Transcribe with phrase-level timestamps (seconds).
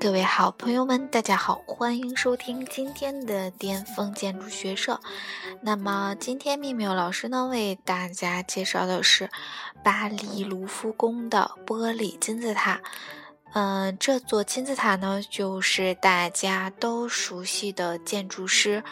[0.00, 5.00] 各位好朋友们，大家好，欢迎收听今天的巅峰建筑学社。
[5.62, 9.30] 那么，今天秘密老师呢，为大家介绍的是
[9.82, 12.82] 巴黎卢浮宫的玻璃金字塔。
[13.54, 18.84] 嗯，这座金字塔呢，就是大家都熟悉的建筑师。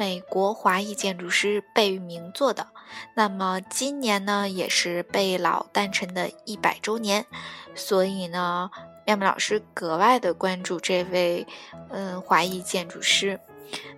[0.00, 2.68] 美国华裔建筑师贝聿铭做的。
[3.12, 7.26] 那么今年呢，也是贝老诞辰的一百周年，
[7.74, 8.70] 所以呢，
[9.04, 11.46] 妙妙老师格外的关注这位
[11.90, 13.38] 嗯华裔建筑师。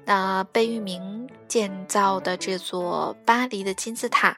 [0.05, 4.37] 那贝聿铭建造的这座巴黎的金字塔，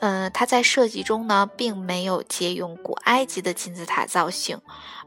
[0.00, 4.60] 嗯，他在设计中呢，并没有借用古埃及的金字塔造型，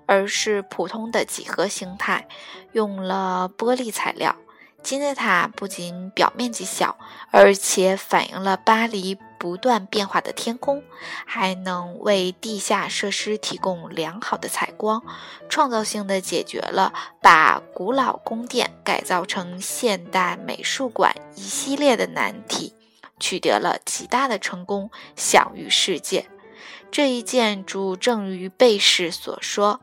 [0.08, 2.28] 而是普通的几何形态，
[2.72, 4.36] 用了玻璃材料。
[4.84, 6.98] 金字塔不仅表面积小，
[7.30, 10.84] 而且反映了巴黎不断变化的天空，
[11.26, 15.04] 还能为地下设施提供良好的采光，
[15.48, 22.74] 创造性的解决了把古老宫殿改造成现代美术馆一系列的难题，
[23.20, 26.28] 取得了极大的成功，享誉世界。
[26.92, 29.80] 这一建筑正如贝氏所说。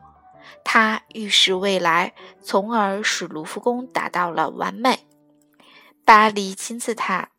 [0.63, 5.05] 它预示未来，从而使卢浮宫达到了完美。
[6.05, 7.29] 巴黎金字塔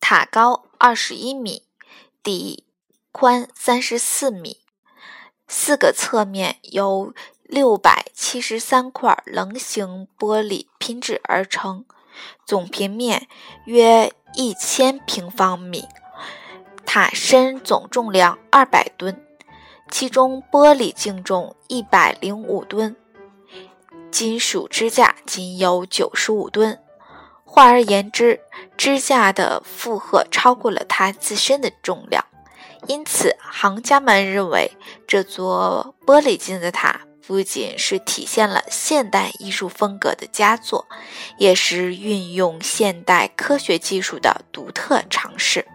[0.00, 1.64] 塔高二十一米，
[2.22, 2.64] 底
[3.12, 4.60] 宽三十四米，
[5.46, 11.84] 四个侧面由六百七十三块棱形玻璃拼制而成，
[12.44, 13.28] 总平面
[13.66, 15.86] 约一千平方米，
[16.84, 19.24] 塔身总重量二百吨。
[19.92, 22.96] 其中玻璃净重一百零五吨，
[24.10, 26.80] 金属支架仅有九十五吨。
[27.44, 28.40] 换而言之，
[28.78, 32.24] 支架的负荷超过了它自身的重量。
[32.86, 34.72] 因此，行家们认为
[35.06, 40.86] 这座玻璃金字塔不仅是体现了现代艺术风格的佳作，
[41.36, 45.66] 也是运用现代科学技术的独特尝试。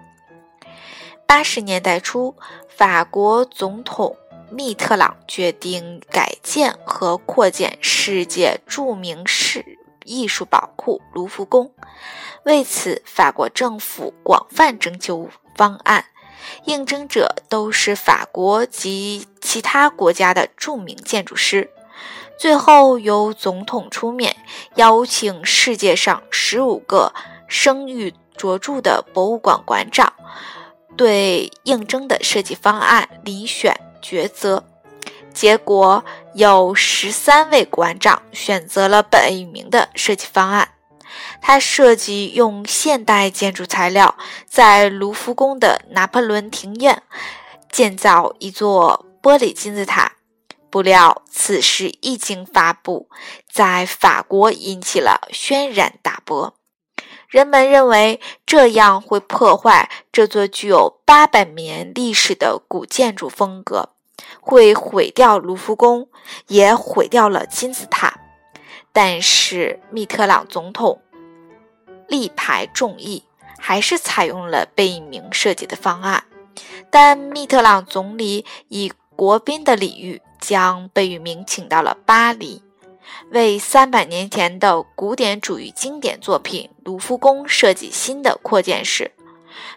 [1.27, 2.35] 八十年代初。
[2.69, 4.15] 法国总统
[4.51, 11.71] 密特朗决定改建和扩建世界著名世艺术宝库卢浮宫。
[12.43, 16.05] 为此，法国政府广泛征求方案，
[16.65, 21.71] 应征者都是法国及其他国家的著名建筑师。
[22.37, 24.35] 最后，由总统出面，
[24.75, 27.11] 邀请世界上十五个
[27.47, 30.13] 声誉卓著的博物馆馆长。
[30.97, 34.65] 对应征的设计方案遴选抉择，
[35.31, 36.03] 结果
[36.33, 40.69] 有十三位馆长选择了本聿铭的设计方案。
[41.41, 47.03] 他设计用现代建筑材料，在卢浮宫的拿破仑庭院
[47.71, 50.13] 建造一座玻璃金字塔。
[50.69, 53.09] 不料此事一经发布，
[53.49, 56.55] 在法国引起了轩然大波。
[57.27, 63.89] 人们认为这样会破坏这座具有八百年历史的古建筑风格，
[64.39, 66.07] 会毁掉卢浮宫，
[66.47, 68.17] 也毁掉了金字塔。
[68.93, 71.01] 但是密特朗总统
[72.07, 73.25] 力排众议，
[73.59, 76.23] 还是采用了贝聿铭设计的方案。
[76.89, 82.63] 但密特朗总理以国宾的礼遇，将贝聿铭请到了巴黎。
[83.31, 89.11] 为三百年前的古典主义经典作品卢浮宫设计新的扩建时，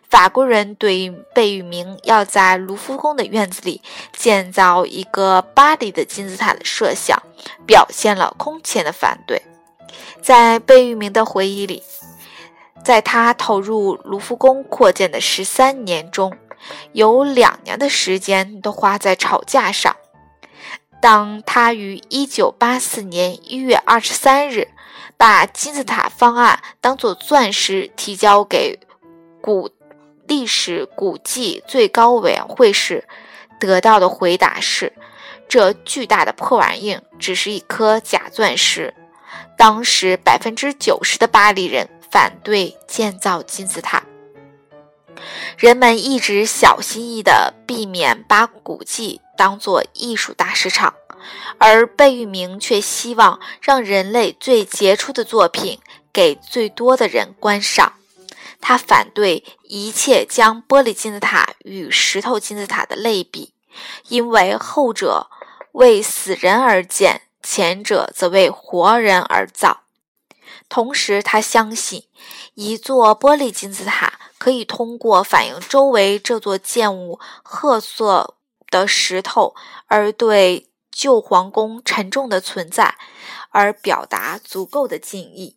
[0.09, 3.81] 法国人对贝聿铭要在卢浮宫的院子里
[4.13, 7.21] 建造一个巴黎的金字塔的设想，
[7.67, 9.43] 表现了空前的反对。
[10.21, 11.83] 在贝聿铭的回忆里，
[12.85, 16.33] 在他投入卢浮宫扩建的十三年中，
[16.93, 19.97] 有两年的时间都花在吵架上。
[21.01, 24.69] 当他于1984年1月23日
[25.17, 28.79] 把金字塔方案当作钻石提交给
[29.41, 29.71] 古
[30.27, 33.09] 历史古迹最高委员会时，
[33.59, 34.93] 得到的回答是：
[35.49, 38.95] 这巨大的破玩意只是一颗假钻石。
[39.57, 44.03] 当时百分之九十的巴黎人反对建造金字塔。
[45.59, 50.93] 人们一直小心翼翼地避免把古迹当作艺术大市场，
[51.57, 55.81] 而贝聿铭却希望让人类最杰出的作品
[56.13, 57.95] 给最多的人观赏。
[58.61, 63.55] 他反对一切将玻璃金字塔与石头金字塔的类比，
[64.09, 65.31] 因为后者
[65.73, 69.85] 为死人而建，前者则为活人而造。
[70.69, 72.05] 同时，他相信
[72.53, 74.19] 一座玻璃金字塔。
[74.41, 78.37] 可以通过反映周围这座建物褐色
[78.71, 79.55] 的石头，
[79.87, 82.97] 而对旧皇宫沉重的存在
[83.51, 85.57] 而表达足够的敬意。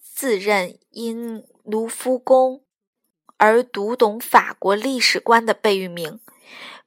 [0.00, 2.62] 自认因卢浮宫
[3.36, 6.20] 而读懂法国历史观的贝聿铭，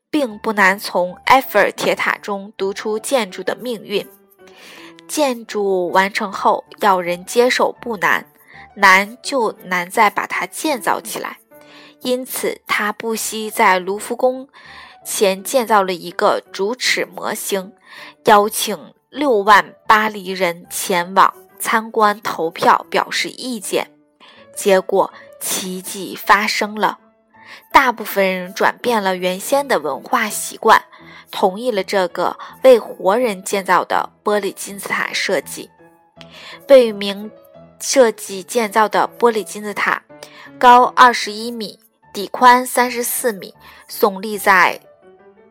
[0.09, 4.09] 并不难从埃菲尔铁塔中读出建筑的命运。
[5.07, 8.31] 建筑完成后，要人接受不难，
[8.75, 11.39] 难就难在把它建造起来。
[12.01, 14.47] 因此，他不惜在卢浮宫
[15.05, 17.73] 前建造了一个竹尺模型，
[18.25, 21.33] 邀请六万巴黎人前往。
[21.59, 23.89] 参观投票表示意见，
[24.55, 25.11] 结果
[25.41, 26.99] 奇迹发生了，
[27.73, 30.83] 大部分人转变了原先的文化习惯，
[31.31, 35.71] 同意了这个为活人建造的玻璃金字塔设计。
[36.67, 37.31] 贝聿铭
[37.79, 40.03] 设计建造的玻璃金字塔，
[40.59, 41.79] 高二十一米，
[42.17, 43.53] 底宽三十四米，
[43.87, 44.81] 耸立在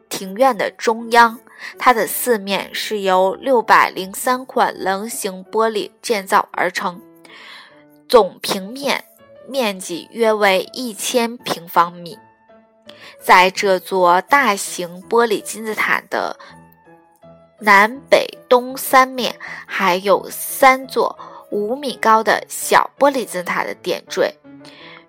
[0.08, 1.38] 庭院的中央。
[1.78, 7.00] 它的四面是由六百零三块棱形玻璃建造而成，
[8.08, 9.04] 总平面
[9.46, 12.18] 面积约为一千平方米。
[13.20, 16.36] 在这座大型玻璃金字塔的
[17.60, 21.16] 南北东三面，还有三座
[21.52, 24.34] 五米高的小玻璃金字塔的点缀，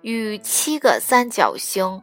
[0.08, 2.02] 与七个三角形。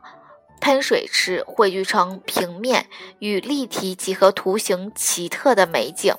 [0.61, 2.87] 喷水池汇聚成平面
[3.19, 6.15] 与立体几何图形奇特的美景，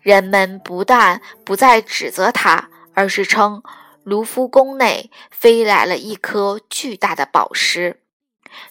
[0.00, 3.62] 人们不但不再指责他，而是称
[4.02, 8.02] 卢浮宫内飞来了一颗巨大的宝石。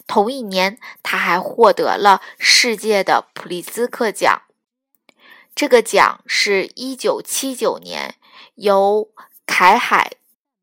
[0.06, 4.42] 同一年，他还获得了世界的普利兹克奖。
[5.54, 8.16] 这个奖是一九七九年
[8.56, 9.10] 由
[9.46, 10.17] 凯海。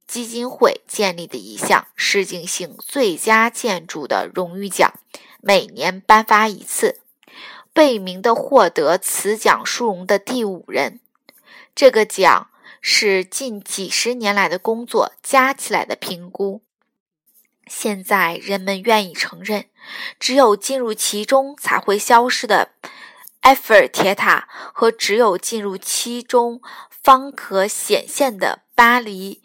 [0.07, 4.93] 基金会建立的一项世界性最佳建筑的荣誉奖，
[5.41, 6.99] 每年颁发一次。
[7.73, 11.01] 贝聿的获得此奖殊荣的第五人。
[11.75, 12.49] 这个奖
[12.79, 16.61] 是近几十年来的工作加起来的评估。
[17.67, 19.65] 现在人们愿意承认，
[20.19, 22.69] 只有进入其中才会消失的
[23.41, 29.41] 埃菲尔铁塔，和只有进入其中方可显现的巴黎。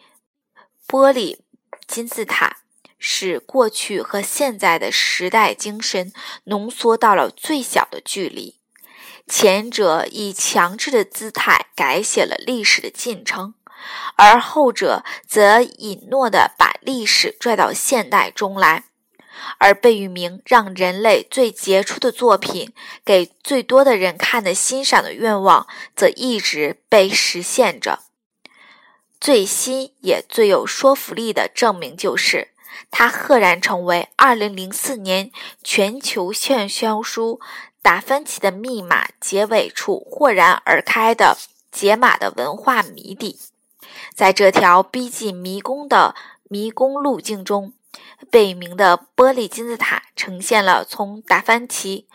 [0.91, 1.39] 玻璃
[1.87, 2.57] 金字塔
[2.99, 6.13] 使过去和现在的时代精神
[6.47, 8.59] 浓缩到了最小的距离。
[9.29, 13.55] 前者以强制的姿态改写了历史的进程，
[14.17, 18.87] 而后者则隐诺地把历史拽到现代中来。
[19.59, 22.73] 而贝聿铭让人类最杰出的作品
[23.05, 28.01] 给最多的人看的欣赏的愿望，则一直被实现着。
[29.21, 32.49] 最新也最有说服力的证明就是，
[32.91, 35.31] 它赫然成为2004年
[35.63, 37.39] 全球畅销书
[37.83, 41.37] 《达芬奇的密码》结尾处豁然而开的
[41.71, 43.39] 解码的文化谜底。
[44.15, 46.15] 在这条逼近迷宫的
[46.49, 47.75] 迷宫路径中，
[48.31, 52.07] 北冥的玻璃金字塔呈现了从达芬奇、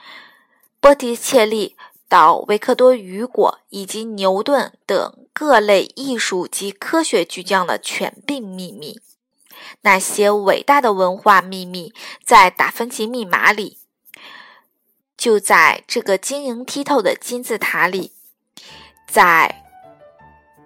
[0.79, 1.75] 波提切利。
[2.07, 9.01] 到维克多·雨果以及牛顿等各类艺术及科学巨匠的全病秘密，
[9.81, 11.93] 那些伟大的文化秘密
[12.23, 13.77] 在达芬奇密码里，
[15.17, 18.13] 就在这个晶莹剔透的金字塔里，
[19.09, 19.61] 在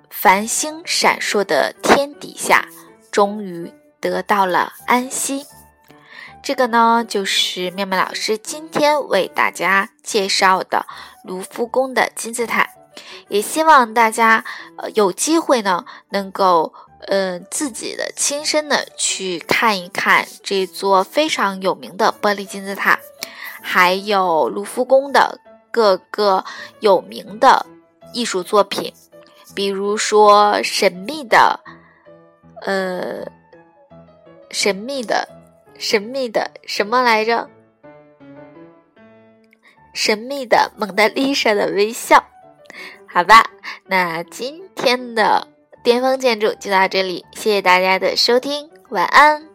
[0.08, 2.68] 繁星闪烁的天底下，
[3.12, 5.48] 终于得到了安息。
[6.44, 10.86] 这个呢，就是妙妙老师今天为大家介绍的
[11.24, 12.70] 卢浮宫的金字塔，
[13.28, 14.44] 也希望大家
[14.78, 16.74] 呃有机会呢，能够
[17.08, 23.00] 呃自己的亲身的去看一看这座非常有名的玻璃金字塔，
[23.62, 25.40] 还有卢浮宫的
[25.72, 26.44] 各个
[26.80, 27.66] 有名的
[28.14, 28.94] 艺术作品，
[29.54, 31.60] 比如说神秘的，
[32.62, 33.26] 呃，
[34.50, 35.28] 神秘的。
[35.82, 37.50] 神秘的什么来着？
[39.94, 42.22] 神秘的蒙娜丽莎的微笑，
[43.12, 43.50] 好吧，
[43.88, 45.48] 那今天的
[45.84, 49.49] 巅峰建筑就到这里，谢谢大家的收听，晚安。